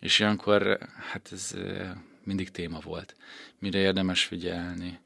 és 0.00 0.18
ilyenkor 0.18 0.78
hát 1.10 1.28
ez 1.32 1.54
mindig 2.24 2.50
téma 2.50 2.78
volt. 2.78 3.16
Mire 3.58 3.78
érdemes 3.78 4.24
figyelni. 4.24 4.98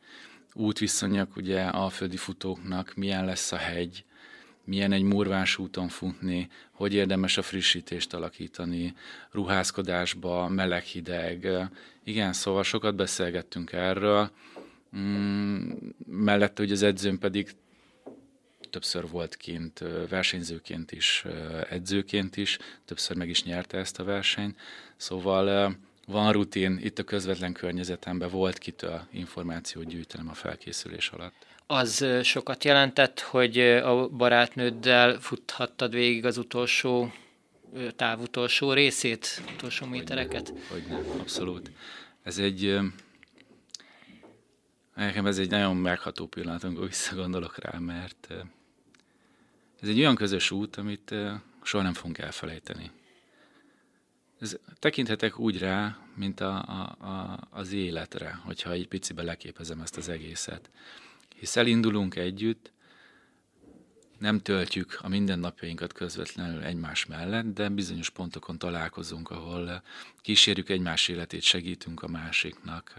Útviszonyok 0.56 1.36
ugye 1.36 1.62
a 1.62 1.88
földi 1.88 2.16
futóknak, 2.16 2.94
milyen 2.94 3.24
lesz 3.24 3.52
a 3.52 3.56
hegy, 3.56 4.04
milyen 4.64 4.92
egy 4.92 5.02
murvás 5.02 5.58
úton 5.58 5.88
futni, 5.88 6.48
hogy 6.70 6.94
érdemes 6.94 7.36
a 7.36 7.42
frissítést 7.42 8.14
alakítani, 8.14 8.94
ruházkodásba, 9.30 10.48
meleg-hideg. 10.48 11.48
Igen, 12.04 12.32
szóval 12.32 12.62
sokat 12.62 12.94
beszélgettünk 12.94 13.72
erről, 13.72 14.30
Mm, 14.96 15.70
mellette 16.06 16.62
hogy 16.62 16.72
az 16.72 16.82
edzőm 16.82 17.18
pedig 17.18 17.50
többször 18.70 19.08
volt 19.08 19.36
kint, 19.36 19.84
versenyzőként 20.08 20.92
is, 20.92 21.24
edzőként 21.68 22.36
is, 22.36 22.58
többször 22.84 23.16
meg 23.16 23.28
is 23.28 23.42
nyerte 23.44 23.78
ezt 23.78 23.98
a 23.98 24.04
versenyt, 24.04 24.58
szóval 24.96 25.76
van 26.06 26.32
rutin, 26.32 26.78
itt 26.82 26.98
a 26.98 27.02
közvetlen 27.02 27.52
környezetemben 27.52 28.30
volt 28.30 28.58
kitől 28.58 29.06
információt 29.10 29.86
gyűjtenem 29.86 30.28
a 30.28 30.34
felkészülés 30.34 31.08
alatt. 31.08 31.46
Az 31.66 32.06
sokat 32.22 32.64
jelentett, 32.64 33.20
hogy 33.20 33.58
a 33.60 34.08
barátnőddel 34.08 35.20
futhattad 35.20 35.92
végig 35.92 36.24
az 36.24 36.38
utolsó 36.38 37.12
távutolsó 37.96 38.72
részét, 38.72 39.42
utolsó 39.54 39.86
métereket? 39.86 40.52
Hogy 40.70 40.84
nem, 40.88 41.04
abszolút. 41.20 41.70
Ez 42.22 42.38
egy 42.38 42.78
Nekem 44.96 45.26
ez 45.26 45.38
egy 45.38 45.50
nagyon 45.50 45.76
megható 45.76 46.26
pillanat, 46.26 46.64
amikor 46.64 46.86
visszagondolok 46.86 47.58
rá, 47.58 47.78
mert 47.78 48.28
ez 49.80 49.88
egy 49.88 49.98
olyan 49.98 50.14
közös 50.14 50.50
út, 50.50 50.76
amit 50.76 51.14
soha 51.62 51.82
nem 51.82 51.92
fogunk 51.92 52.18
elfelejteni. 52.18 52.90
Ez, 54.40 54.56
tekinthetek 54.78 55.38
úgy 55.38 55.58
rá, 55.58 55.98
mint 56.14 56.40
a, 56.40 56.56
a, 56.56 57.06
a, 57.06 57.48
az 57.50 57.72
életre, 57.72 58.40
hogyha 58.44 58.70
egy 58.70 58.88
picibe 58.88 59.22
leképezem 59.22 59.80
ezt 59.80 59.96
az 59.96 60.08
egészet. 60.08 60.70
Hisz 61.36 61.56
elindulunk 61.56 62.16
együtt, 62.16 62.72
nem 64.18 64.38
töltjük 64.40 64.98
a 65.02 65.08
mindennapjainkat 65.08 65.92
közvetlenül 65.92 66.62
egymás 66.62 67.06
mellett, 67.06 67.54
de 67.54 67.68
bizonyos 67.68 68.10
pontokon 68.10 68.58
találkozunk, 68.58 69.30
ahol 69.30 69.82
kísérjük 70.20 70.68
egymás 70.68 71.08
életét, 71.08 71.42
segítünk 71.42 72.02
a 72.02 72.08
másiknak, 72.08 72.94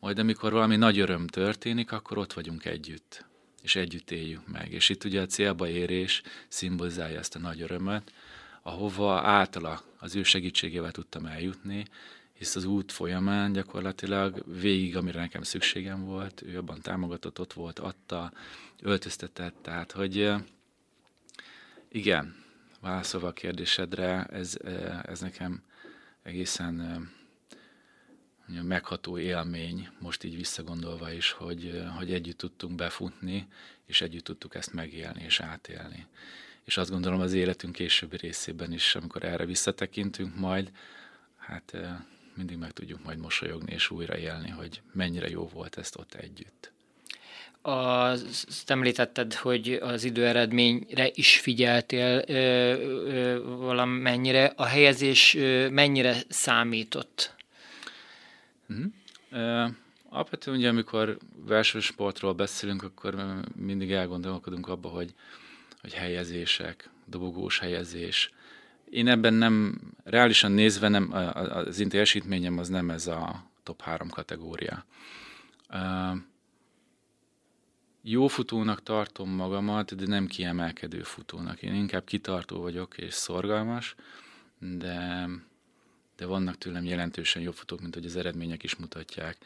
majd 0.00 0.18
amikor 0.18 0.52
valami 0.52 0.76
nagy 0.76 0.98
öröm 0.98 1.26
történik, 1.26 1.92
akkor 1.92 2.18
ott 2.18 2.32
vagyunk 2.32 2.64
együtt, 2.64 3.24
és 3.62 3.76
együtt 3.76 4.10
éljük 4.10 4.46
meg. 4.46 4.72
És 4.72 4.88
itt 4.88 5.04
ugye 5.04 5.20
a 5.20 5.26
célba 5.26 5.68
érés 5.68 6.22
szimbolizálja 6.48 7.18
ezt 7.18 7.36
a 7.36 7.38
nagy 7.38 7.60
örömöt, 7.60 8.12
ahova 8.68 9.20
általa 9.20 9.82
az 9.98 10.16
ő 10.16 10.22
segítségével 10.22 10.90
tudtam 10.90 11.26
eljutni, 11.26 11.84
hisz 12.32 12.56
az 12.56 12.64
út 12.64 12.92
folyamán 12.92 13.52
gyakorlatilag 13.52 14.44
végig, 14.60 14.96
amire 14.96 15.20
nekem 15.20 15.42
szükségem 15.42 16.04
volt, 16.04 16.42
ő 16.42 16.56
abban 16.56 16.80
támogatott, 16.80 17.40
ott 17.40 17.52
volt, 17.52 17.78
adta, 17.78 18.32
öltöztetett, 18.80 19.54
tehát 19.62 19.92
hogy 19.92 20.32
igen, 21.88 22.44
válaszolva 22.80 23.28
a 23.28 23.32
kérdésedre, 23.32 24.24
ez, 24.24 24.56
ez 25.02 25.20
nekem 25.20 25.62
egészen 26.22 27.08
megható 28.46 29.18
élmény, 29.18 29.88
most 29.98 30.24
így 30.24 30.36
visszagondolva 30.36 31.12
is, 31.12 31.30
hogy, 31.30 31.82
hogy 31.96 32.12
együtt 32.12 32.38
tudtunk 32.38 32.74
befutni, 32.74 33.46
és 33.86 34.00
együtt 34.00 34.24
tudtuk 34.24 34.54
ezt 34.54 34.72
megélni 34.72 35.22
és 35.22 35.40
átélni. 35.40 36.06
És 36.68 36.76
azt 36.76 36.90
gondolom 36.90 37.20
az 37.20 37.32
életünk 37.32 37.72
későbbi 37.72 38.16
részében 38.16 38.72
is, 38.72 38.94
amikor 38.94 39.24
erre 39.24 39.44
visszatekintünk 39.44 40.36
majd, 40.36 40.70
hát 41.36 41.76
mindig 42.34 42.56
meg 42.56 42.72
tudjuk 42.72 43.04
majd 43.04 43.18
mosolyogni 43.18 43.72
és 43.72 43.90
újra 43.90 44.18
élni, 44.18 44.48
hogy 44.48 44.80
mennyire 44.92 45.28
jó 45.28 45.48
volt 45.52 45.78
ezt 45.78 45.96
ott 45.96 46.14
együtt. 46.14 46.72
Azt 47.62 48.70
említetted, 48.70 49.34
hogy 49.34 49.72
az 49.72 50.04
időeredményre 50.04 51.10
is 51.14 51.40
figyeltél 51.40 52.24
ö, 52.26 52.32
ö, 52.34 53.42
valamennyire. 53.56 54.52
A 54.56 54.64
helyezés 54.64 55.34
ö, 55.34 55.68
mennyire 55.68 56.16
számított 56.28 57.36
Uh-huh. 58.68 58.86
Uh, 59.32 59.70
alapvetően 60.08 60.56
ugye, 60.56 60.68
amikor 60.68 61.18
versenysportról 61.46 62.32
beszélünk, 62.32 62.82
akkor 62.82 63.40
mindig 63.56 63.92
elgondolkodunk 63.92 64.68
abba, 64.68 64.88
hogy, 64.88 65.14
hogy 65.80 65.94
helyezések, 65.94 66.90
dobogós 67.06 67.58
helyezés. 67.58 68.32
Én 68.90 69.08
ebben 69.08 69.34
nem, 69.34 69.80
reálisan 70.04 70.52
nézve 70.52 70.88
nem, 70.88 71.12
az 71.12 71.80
én 71.80 71.88
teljesítményem 71.88 72.58
az 72.58 72.68
nem 72.68 72.90
ez 72.90 73.06
a 73.06 73.50
top 73.62 73.82
három 73.82 74.08
kategória. 74.08 74.84
Jó 78.02 78.26
futónak 78.26 78.82
tartom 78.82 79.30
magamat, 79.30 79.96
de 79.96 80.06
nem 80.06 80.26
kiemelkedő 80.26 81.02
futónak. 81.02 81.62
Én 81.62 81.74
inkább 81.74 82.04
kitartó 82.04 82.60
vagyok 82.60 82.98
és 82.98 83.14
szorgalmas, 83.14 83.94
de, 84.58 85.28
de 86.16 86.26
vannak 86.26 86.58
tőlem 86.58 86.84
jelentősen 86.84 87.42
jobb 87.42 87.54
futók, 87.54 87.80
mint 87.80 87.94
hogy 87.94 88.04
az 88.04 88.16
eredmények 88.16 88.62
is 88.62 88.76
mutatják. 88.76 89.36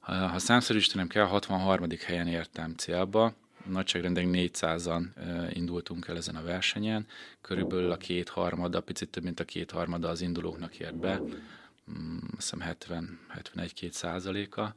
Ha, 0.00 0.26
ha 0.26 0.38
számszerűsítenem 0.38 1.06
kell, 1.06 1.24
63. 1.24 1.86
helyen 2.04 2.26
értem 2.26 2.74
célba, 2.74 3.34
nagyságrendek 3.68 4.24
400-an 4.28 5.04
indultunk 5.52 6.08
el 6.08 6.16
ezen 6.16 6.36
a 6.36 6.42
versenyen, 6.42 7.06
körülbelül 7.40 7.90
a 7.90 7.96
kétharmada, 7.96 8.80
picit 8.80 9.08
több, 9.08 9.22
mint 9.22 9.40
a 9.40 9.44
kétharmada 9.44 10.08
az 10.08 10.20
indulóknak 10.20 10.78
ért 10.78 10.96
be, 10.96 11.20
mm, 11.20 12.16
azt 12.16 12.36
hiszem 12.36 12.60
70, 12.60 13.18
71-2 13.34 13.90
százaléka, 13.90 14.74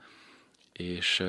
és 0.74 1.24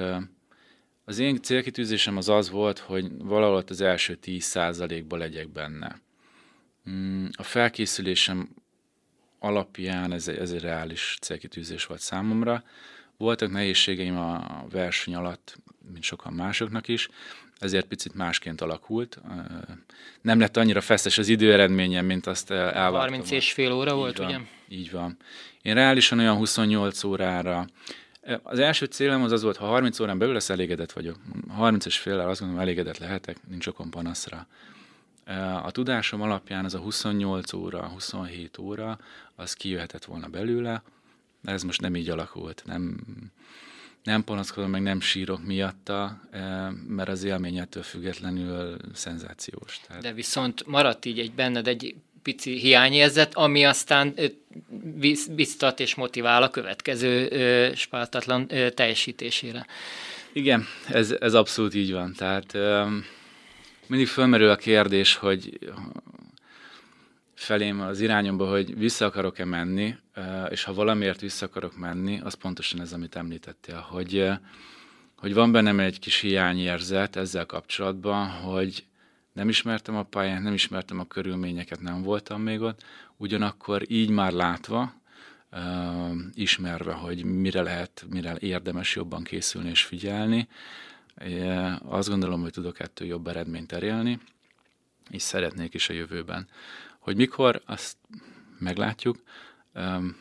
az 1.04 1.18
én 1.18 1.42
célkitűzésem 1.42 2.16
az 2.16 2.28
az 2.28 2.50
volt, 2.50 2.78
hogy 2.78 3.10
valahol 3.18 3.64
az 3.68 3.80
első 3.80 4.14
10 4.14 4.44
százalékban 4.44 5.18
legyek 5.18 5.48
benne. 5.48 6.00
Mm, 6.90 7.26
a 7.36 7.42
felkészülésem 7.42 8.48
alapján 9.38 10.12
ez 10.12 10.28
egy, 10.28 10.36
ez 10.36 10.50
egy 10.50 10.60
reális 10.60 11.18
célkitűzés 11.20 11.86
volt 11.86 12.00
számomra. 12.00 12.64
Voltak 13.16 13.50
nehézségeim 13.50 14.16
a 14.16 14.64
verseny 14.70 15.14
alatt, 15.14 15.56
mint 15.92 16.02
sokan 16.02 16.32
másoknak 16.32 16.88
is, 16.88 17.08
ezért 17.58 17.86
picit 17.86 18.14
másként 18.14 18.60
alakult. 18.60 19.20
Nem 20.20 20.38
lett 20.38 20.56
annyira 20.56 20.80
feszes 20.80 21.18
az 21.18 21.28
időeredményem, 21.28 22.06
mint 22.06 22.26
azt 22.26 22.50
elvártam. 22.50 23.00
30 23.00 23.30
és 23.30 23.52
fél 23.52 23.72
óra 23.72 23.90
így 23.90 23.96
volt, 23.96 24.18
van, 24.18 24.26
ugye? 24.26 24.38
Így 24.68 24.90
van. 24.90 25.16
Én 25.62 25.74
reálisan 25.74 26.18
olyan 26.18 26.36
28 26.36 27.04
órára 27.04 27.66
az 28.42 28.58
első 28.58 28.86
célom 28.86 29.22
az 29.22 29.32
az 29.32 29.42
volt, 29.42 29.56
ha 29.56 29.66
30 29.66 30.00
órán 30.00 30.18
belül 30.18 30.34
lesz, 30.34 30.50
elégedett 30.50 30.92
vagyok. 30.92 31.16
30 31.48 31.86
és 31.86 31.98
fél 31.98 32.18
azt 32.18 32.40
gondolom, 32.40 32.62
elégedett 32.62 32.98
lehetek, 32.98 33.36
nincs 33.48 33.66
okom 33.66 33.90
panaszra. 33.90 34.46
A 35.62 35.70
tudásom 35.70 36.22
alapján 36.22 36.64
az 36.64 36.74
a 36.74 36.78
28 36.78 37.52
óra, 37.52 37.88
27 37.88 38.58
óra, 38.58 38.98
az 39.34 39.52
kijöhetett 39.52 40.04
volna 40.04 40.28
belőle, 40.28 40.82
de 41.40 41.52
ez 41.52 41.62
most 41.62 41.80
nem 41.80 41.96
így 41.96 42.08
alakult. 42.08 42.62
Nem, 42.66 42.98
nem 44.06 44.24
panaszkodom, 44.24 44.70
meg 44.70 44.82
nem 44.82 45.00
sírok 45.00 45.46
miatta, 45.46 46.20
mert 46.88 47.08
az 47.08 47.24
élmény 47.24 47.58
ettől 47.58 47.82
függetlenül 47.82 48.76
szenzációs. 48.94 49.80
Tehát... 49.86 50.02
De 50.02 50.12
viszont 50.12 50.66
maradt 50.66 51.04
így 51.04 51.18
egy 51.18 51.32
benned 51.32 51.68
egy 51.68 51.94
pici 52.22 52.58
hiányérzet, 52.58 53.34
ami 53.34 53.64
aztán 53.64 54.14
biztat 55.30 55.80
és 55.80 55.94
motivál 55.94 56.42
a 56.42 56.50
következő 56.50 57.30
spártatlan 57.74 58.46
teljesítésére. 58.74 59.66
Igen, 60.32 60.66
ez, 60.88 61.14
ez 61.20 61.34
abszolút 61.34 61.74
így 61.74 61.92
van. 61.92 62.12
Tehát 62.12 62.56
mindig 63.86 64.06
fölmerül 64.06 64.50
a 64.50 64.56
kérdés, 64.56 65.14
hogy 65.14 65.58
felém 67.36 67.80
az 67.80 68.00
irányomba, 68.00 68.48
hogy 68.48 68.78
vissza 68.78 69.06
akarok-e 69.06 69.44
menni, 69.44 69.94
és 70.48 70.64
ha 70.64 70.74
valamiért 70.74 71.20
vissza 71.20 71.46
akarok 71.46 71.76
menni, 71.76 72.20
az 72.20 72.34
pontosan 72.34 72.80
ez, 72.80 72.92
amit 72.92 73.16
említettél, 73.16 73.86
hogy, 73.88 74.30
hogy 75.16 75.34
van 75.34 75.52
bennem 75.52 75.80
egy 75.80 75.98
kis 75.98 76.20
hiányérzet 76.20 77.16
ezzel 77.16 77.46
kapcsolatban, 77.46 78.28
hogy 78.28 78.84
nem 79.32 79.48
ismertem 79.48 79.96
a 79.96 80.02
pályát, 80.02 80.42
nem 80.42 80.52
ismertem 80.52 81.00
a 81.00 81.06
körülményeket, 81.06 81.80
nem 81.80 82.02
voltam 82.02 82.42
még 82.42 82.60
ott, 82.60 82.84
ugyanakkor 83.16 83.82
így 83.90 84.10
már 84.10 84.32
látva, 84.32 84.94
ismerve, 86.34 86.92
hogy 86.92 87.24
mire 87.24 87.62
lehet, 87.62 88.06
mire 88.10 88.36
érdemes 88.38 88.94
jobban 88.94 89.22
készülni 89.22 89.68
és 89.68 89.82
figyelni, 89.82 90.48
azt 91.82 92.08
gondolom, 92.08 92.40
hogy 92.40 92.52
tudok 92.52 92.80
ettől 92.80 93.08
jobb 93.08 93.26
eredményt 93.26 93.72
elérni, 93.72 94.18
és 95.10 95.22
szeretnék 95.22 95.74
is 95.74 95.88
a 95.88 95.92
jövőben. 95.92 96.48
Hogy 97.06 97.16
mikor, 97.16 97.62
azt 97.66 97.96
meglátjuk. 98.58 99.22
Um, 99.74 100.16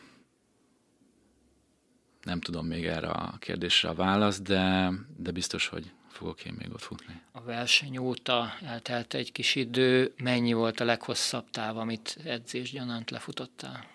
nem 2.22 2.40
tudom 2.40 2.66
még 2.66 2.86
erre 2.86 3.08
a 3.08 3.36
kérdésre 3.38 3.88
a 3.88 3.94
választ, 3.94 4.42
de, 4.42 4.92
de 5.16 5.30
biztos, 5.30 5.66
hogy 5.66 5.92
fogok 6.08 6.44
én 6.44 6.54
még 6.58 6.72
ott 6.72 6.80
futni. 6.80 7.20
A 7.32 7.42
verseny 7.42 7.98
óta 7.98 8.52
eltelt 8.62 9.14
egy 9.14 9.32
kis 9.32 9.54
idő, 9.54 10.14
mennyi 10.16 10.52
volt 10.52 10.80
a 10.80 10.84
leghosszabb 10.84 11.50
táv, 11.50 11.76
amit 11.76 12.18
edzés 12.24 12.70
gyanánt 12.70 13.10
lefutottál 13.10 13.86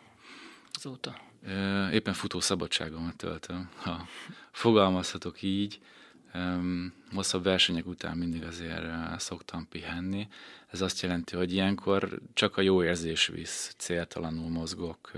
azóta? 0.74 1.22
Éppen 1.92 2.14
futó 2.14 2.40
szabadságomat 2.40 3.16
töltöm, 3.16 3.70
ha 3.76 4.08
fogalmazhatok 4.52 5.42
így. 5.42 5.82
Hosszabb 7.14 7.44
versenyek 7.44 7.88
után 7.88 8.18
mindig 8.18 8.44
azért 8.44 8.86
szoktam 9.20 9.68
pihenni. 9.70 10.28
Ez 10.68 10.82
azt 10.82 11.02
jelenti, 11.02 11.36
hogy 11.36 11.54
ilyenkor 11.54 12.20
csak 12.34 12.58
a 12.58 12.62
jó 12.62 12.84
érzés 12.84 13.28
visz, 13.28 13.74
céltalanul 13.78 14.50
mozgok, 14.50 15.12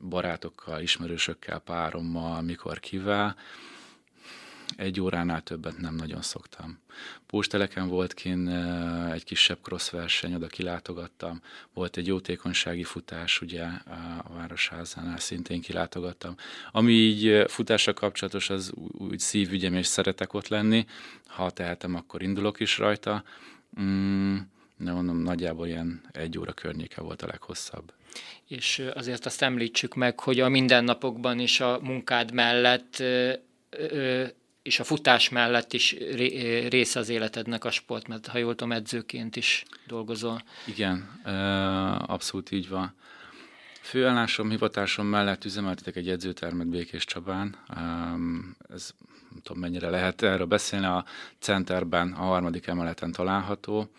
barátokkal, 0.00 0.80
ismerősökkel, 0.80 1.58
párommal, 1.58 2.42
mikor 2.42 2.80
kivál 2.80 3.36
egy 4.76 5.00
óránál 5.00 5.42
többet 5.42 5.78
nem 5.78 5.94
nagyon 5.94 6.22
szoktam. 6.22 6.78
Pósteleken 7.26 7.88
volt 7.88 8.14
kint 8.14 8.48
egy 9.12 9.24
kisebb 9.24 9.58
cross 9.62 9.90
verseny, 9.90 10.34
oda 10.34 10.46
kilátogattam. 10.46 11.40
Volt 11.74 11.96
egy 11.96 12.06
jótékonysági 12.06 12.84
futás, 12.84 13.40
ugye 13.40 13.64
a 14.24 14.32
Városházánál 14.34 15.18
szintén 15.18 15.60
kilátogattam. 15.60 16.34
Ami 16.72 16.92
így 16.92 17.44
futásra 17.50 17.92
kapcsolatos, 17.92 18.50
az 18.50 18.72
úgy 18.98 19.18
szívügyem, 19.18 19.74
és 19.74 19.86
szeretek 19.86 20.34
ott 20.34 20.48
lenni. 20.48 20.86
Ha 21.26 21.50
tehetem, 21.50 21.94
akkor 21.94 22.22
indulok 22.22 22.60
is 22.60 22.78
rajta. 22.78 23.24
Mm, 23.80 24.36
de 24.76 24.92
mondom, 24.92 25.18
nagyjából 25.18 25.66
ilyen 25.66 26.00
egy 26.12 26.38
óra 26.38 26.52
környéke 26.52 27.00
volt 27.00 27.22
a 27.22 27.26
leghosszabb. 27.26 27.92
És 28.48 28.82
azért 28.94 29.26
azt 29.26 29.42
említsük 29.42 29.94
meg, 29.94 30.20
hogy 30.20 30.40
a 30.40 30.48
mindennapokban 30.48 31.38
is 31.38 31.60
a 31.60 31.78
munkád 31.82 32.32
mellett 32.32 33.02
és 34.62 34.80
a 34.80 34.84
futás 34.84 35.28
mellett 35.28 35.72
is 35.72 35.96
része 36.68 36.98
az 36.98 37.08
életednek 37.08 37.64
a 37.64 37.70
sport, 37.70 38.08
mert 38.08 38.26
ha 38.26 38.38
jól 38.38 38.54
tudom, 38.54 38.72
edzőként 38.72 39.36
is 39.36 39.64
dolgozol. 39.86 40.42
Igen, 40.66 41.20
abszolút 42.06 42.50
így 42.50 42.68
van. 42.68 42.94
Főállásom, 43.80 44.50
hivatásom 44.50 45.06
mellett 45.06 45.44
üzemeltetek 45.44 45.96
egy 45.96 46.08
edzőtermet 46.08 46.68
Békés 46.68 47.04
Csabán. 47.04 47.56
Ez 48.72 48.90
nem 49.30 49.40
tudom 49.42 49.62
mennyire 49.62 49.90
lehet 49.90 50.22
erről 50.22 50.46
beszélni. 50.46 50.86
A 50.86 51.04
centerben, 51.38 52.12
a 52.12 52.22
harmadik 52.22 52.66
emeleten 52.66 53.12
található. 53.12 53.90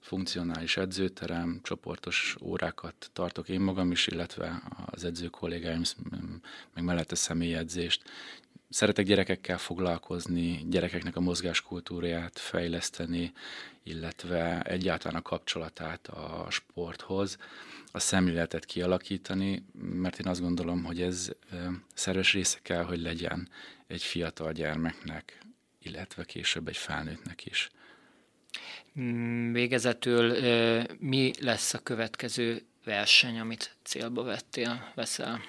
Funkcionális 0.00 0.76
edzőterem, 0.76 1.60
csoportos 1.62 2.36
órákat 2.42 3.10
tartok 3.12 3.48
én 3.48 3.60
magam 3.60 3.90
is, 3.90 4.06
illetve 4.06 4.62
az 4.86 5.04
edző 5.04 5.26
kollégáim, 5.26 5.82
meg 6.74 6.84
mellette 6.84 7.14
személyedzést 7.14 8.02
szeretek 8.74 9.04
gyerekekkel 9.04 9.58
foglalkozni, 9.58 10.64
gyerekeknek 10.68 11.16
a 11.16 11.20
mozgáskultúráját 11.20 12.38
fejleszteni, 12.38 13.32
illetve 13.82 14.62
egyáltalán 14.62 15.16
a 15.16 15.22
kapcsolatát 15.22 16.08
a 16.08 16.46
sporthoz, 16.50 17.38
a 17.92 17.98
szemléletet 17.98 18.64
kialakítani, 18.64 19.64
mert 19.72 20.18
én 20.18 20.26
azt 20.26 20.40
gondolom, 20.40 20.84
hogy 20.84 21.02
ez 21.02 21.30
szerves 21.94 22.32
része 22.32 22.58
kell, 22.62 22.84
hogy 22.84 23.00
legyen 23.00 23.48
egy 23.86 24.02
fiatal 24.02 24.52
gyermeknek, 24.52 25.38
illetve 25.78 26.24
később 26.24 26.68
egy 26.68 26.76
felnőttnek 26.76 27.46
is. 27.46 27.70
Mm, 29.00 29.52
végezetül 29.52 30.36
mi 30.98 31.32
lesz 31.40 31.74
a 31.74 31.78
következő 31.78 32.62
verseny, 32.84 33.38
amit 33.38 33.76
célba 33.82 34.22
vettél, 34.22 34.92
veszel? 34.94 35.40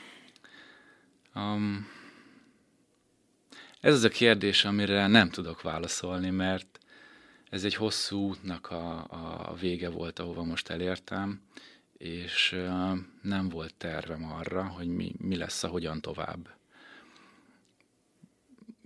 Um, 1.36 1.95
ez 3.86 3.94
az 3.94 4.04
a 4.04 4.10
kérdés, 4.10 4.66
amire 4.66 5.08
nem 5.08 5.30
tudok 5.30 5.62
válaszolni, 5.62 6.30
mert 6.30 6.80
ez 7.50 7.64
egy 7.64 7.76
hosszú 7.76 8.20
útnak 8.20 8.72
a, 8.72 9.06
a 9.50 9.56
vége 9.60 9.90
volt, 9.90 10.20
ahova 10.20 10.44
most 10.44 10.70
elértem, 10.70 11.42
és 11.98 12.56
nem 13.22 13.50
volt 13.50 13.74
tervem 13.76 14.34
arra, 14.34 14.64
hogy 14.64 14.88
mi, 14.88 15.16
mi 15.18 15.36
lesz 15.36 15.64
a 15.64 15.68
hogyan 15.68 16.02
tovább. 16.02 16.50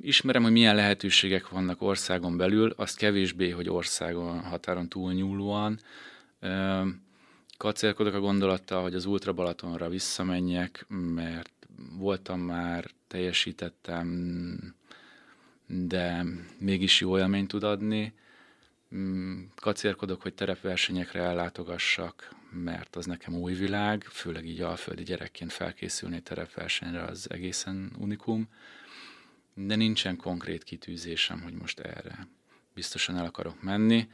Ismerem, 0.01 0.43
hogy 0.43 0.51
milyen 0.51 0.75
lehetőségek 0.75 1.49
vannak 1.49 1.81
országon 1.81 2.37
belül, 2.37 2.73
azt 2.77 2.97
kevésbé, 2.97 3.49
hogy 3.49 3.69
országon, 3.69 4.39
határon 4.39 4.89
túlnyúlóan. 4.89 5.79
Kacélkodok 7.57 8.13
a 8.13 8.19
gondolattal, 8.19 8.81
hogy 8.81 8.95
az 8.95 9.05
Ultra 9.05 9.33
Balatonra 9.33 9.89
visszamenjek, 9.89 10.85
mert 10.87 11.67
voltam 11.97 12.39
már, 12.39 12.89
teljesítettem, 13.07 14.77
de 15.71 16.25
mégis 16.57 17.01
jó 17.01 17.17
élményt 17.17 17.47
tud 17.47 17.63
adni. 17.63 18.13
Mm, 18.95 19.43
kacérkodok, 19.55 20.21
hogy 20.21 20.33
terepversenyekre 20.33 21.21
ellátogassak, 21.21 22.35
mert 22.51 22.95
az 22.95 23.05
nekem 23.05 23.35
új 23.35 23.53
világ, 23.53 24.03
főleg 24.03 24.45
így 24.45 24.61
alföldi 24.61 25.03
gyerekként 25.03 25.51
felkészülni 25.51 26.21
terepversenyre 26.21 27.03
az 27.03 27.29
egészen 27.29 27.91
unikum, 27.97 28.47
de 29.53 29.75
nincsen 29.75 30.17
konkrét 30.17 30.63
kitűzésem, 30.63 31.41
hogy 31.41 31.53
most 31.53 31.79
erre 31.79 32.27
biztosan 32.73 33.17
el 33.17 33.25
akarok 33.25 33.61
menni, 33.61 34.09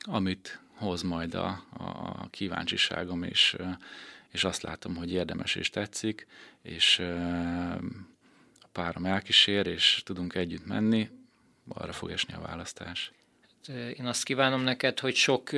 amit 0.00 0.60
hoz 0.74 1.02
majd 1.02 1.34
a, 1.34 1.64
a 1.72 2.30
kíváncsiságom, 2.30 3.22
és, 3.22 3.56
és 4.28 4.44
azt 4.44 4.62
látom, 4.62 4.96
hogy 4.96 5.12
érdemes 5.12 5.54
és 5.54 5.70
tetszik, 5.70 6.26
és 6.62 7.02
párom 8.76 9.04
elkísér, 9.04 9.66
és 9.66 10.02
tudunk 10.04 10.34
együtt 10.34 10.66
menni, 10.66 11.08
arra 11.68 11.92
fog 11.92 12.10
esni 12.10 12.34
a 12.34 12.40
választás. 12.40 13.12
Én 13.98 14.06
azt 14.06 14.24
kívánom 14.24 14.62
neked, 14.62 15.00
hogy 15.00 15.14
sok 15.14 15.50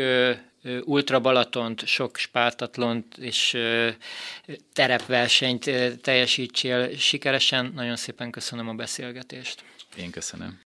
Ultra 0.85 1.21
Balatont, 1.21 1.87
sok 1.87 2.17
spártatlont 2.17 3.17
és 3.17 3.57
terepversenyt 4.73 5.71
teljesítsél 6.01 6.97
sikeresen. 6.97 7.73
Nagyon 7.75 7.97
szépen 7.97 8.31
köszönöm 8.31 8.69
a 8.69 8.75
beszélgetést. 8.75 9.65
Én 9.97 10.11
köszönöm. 10.11 10.68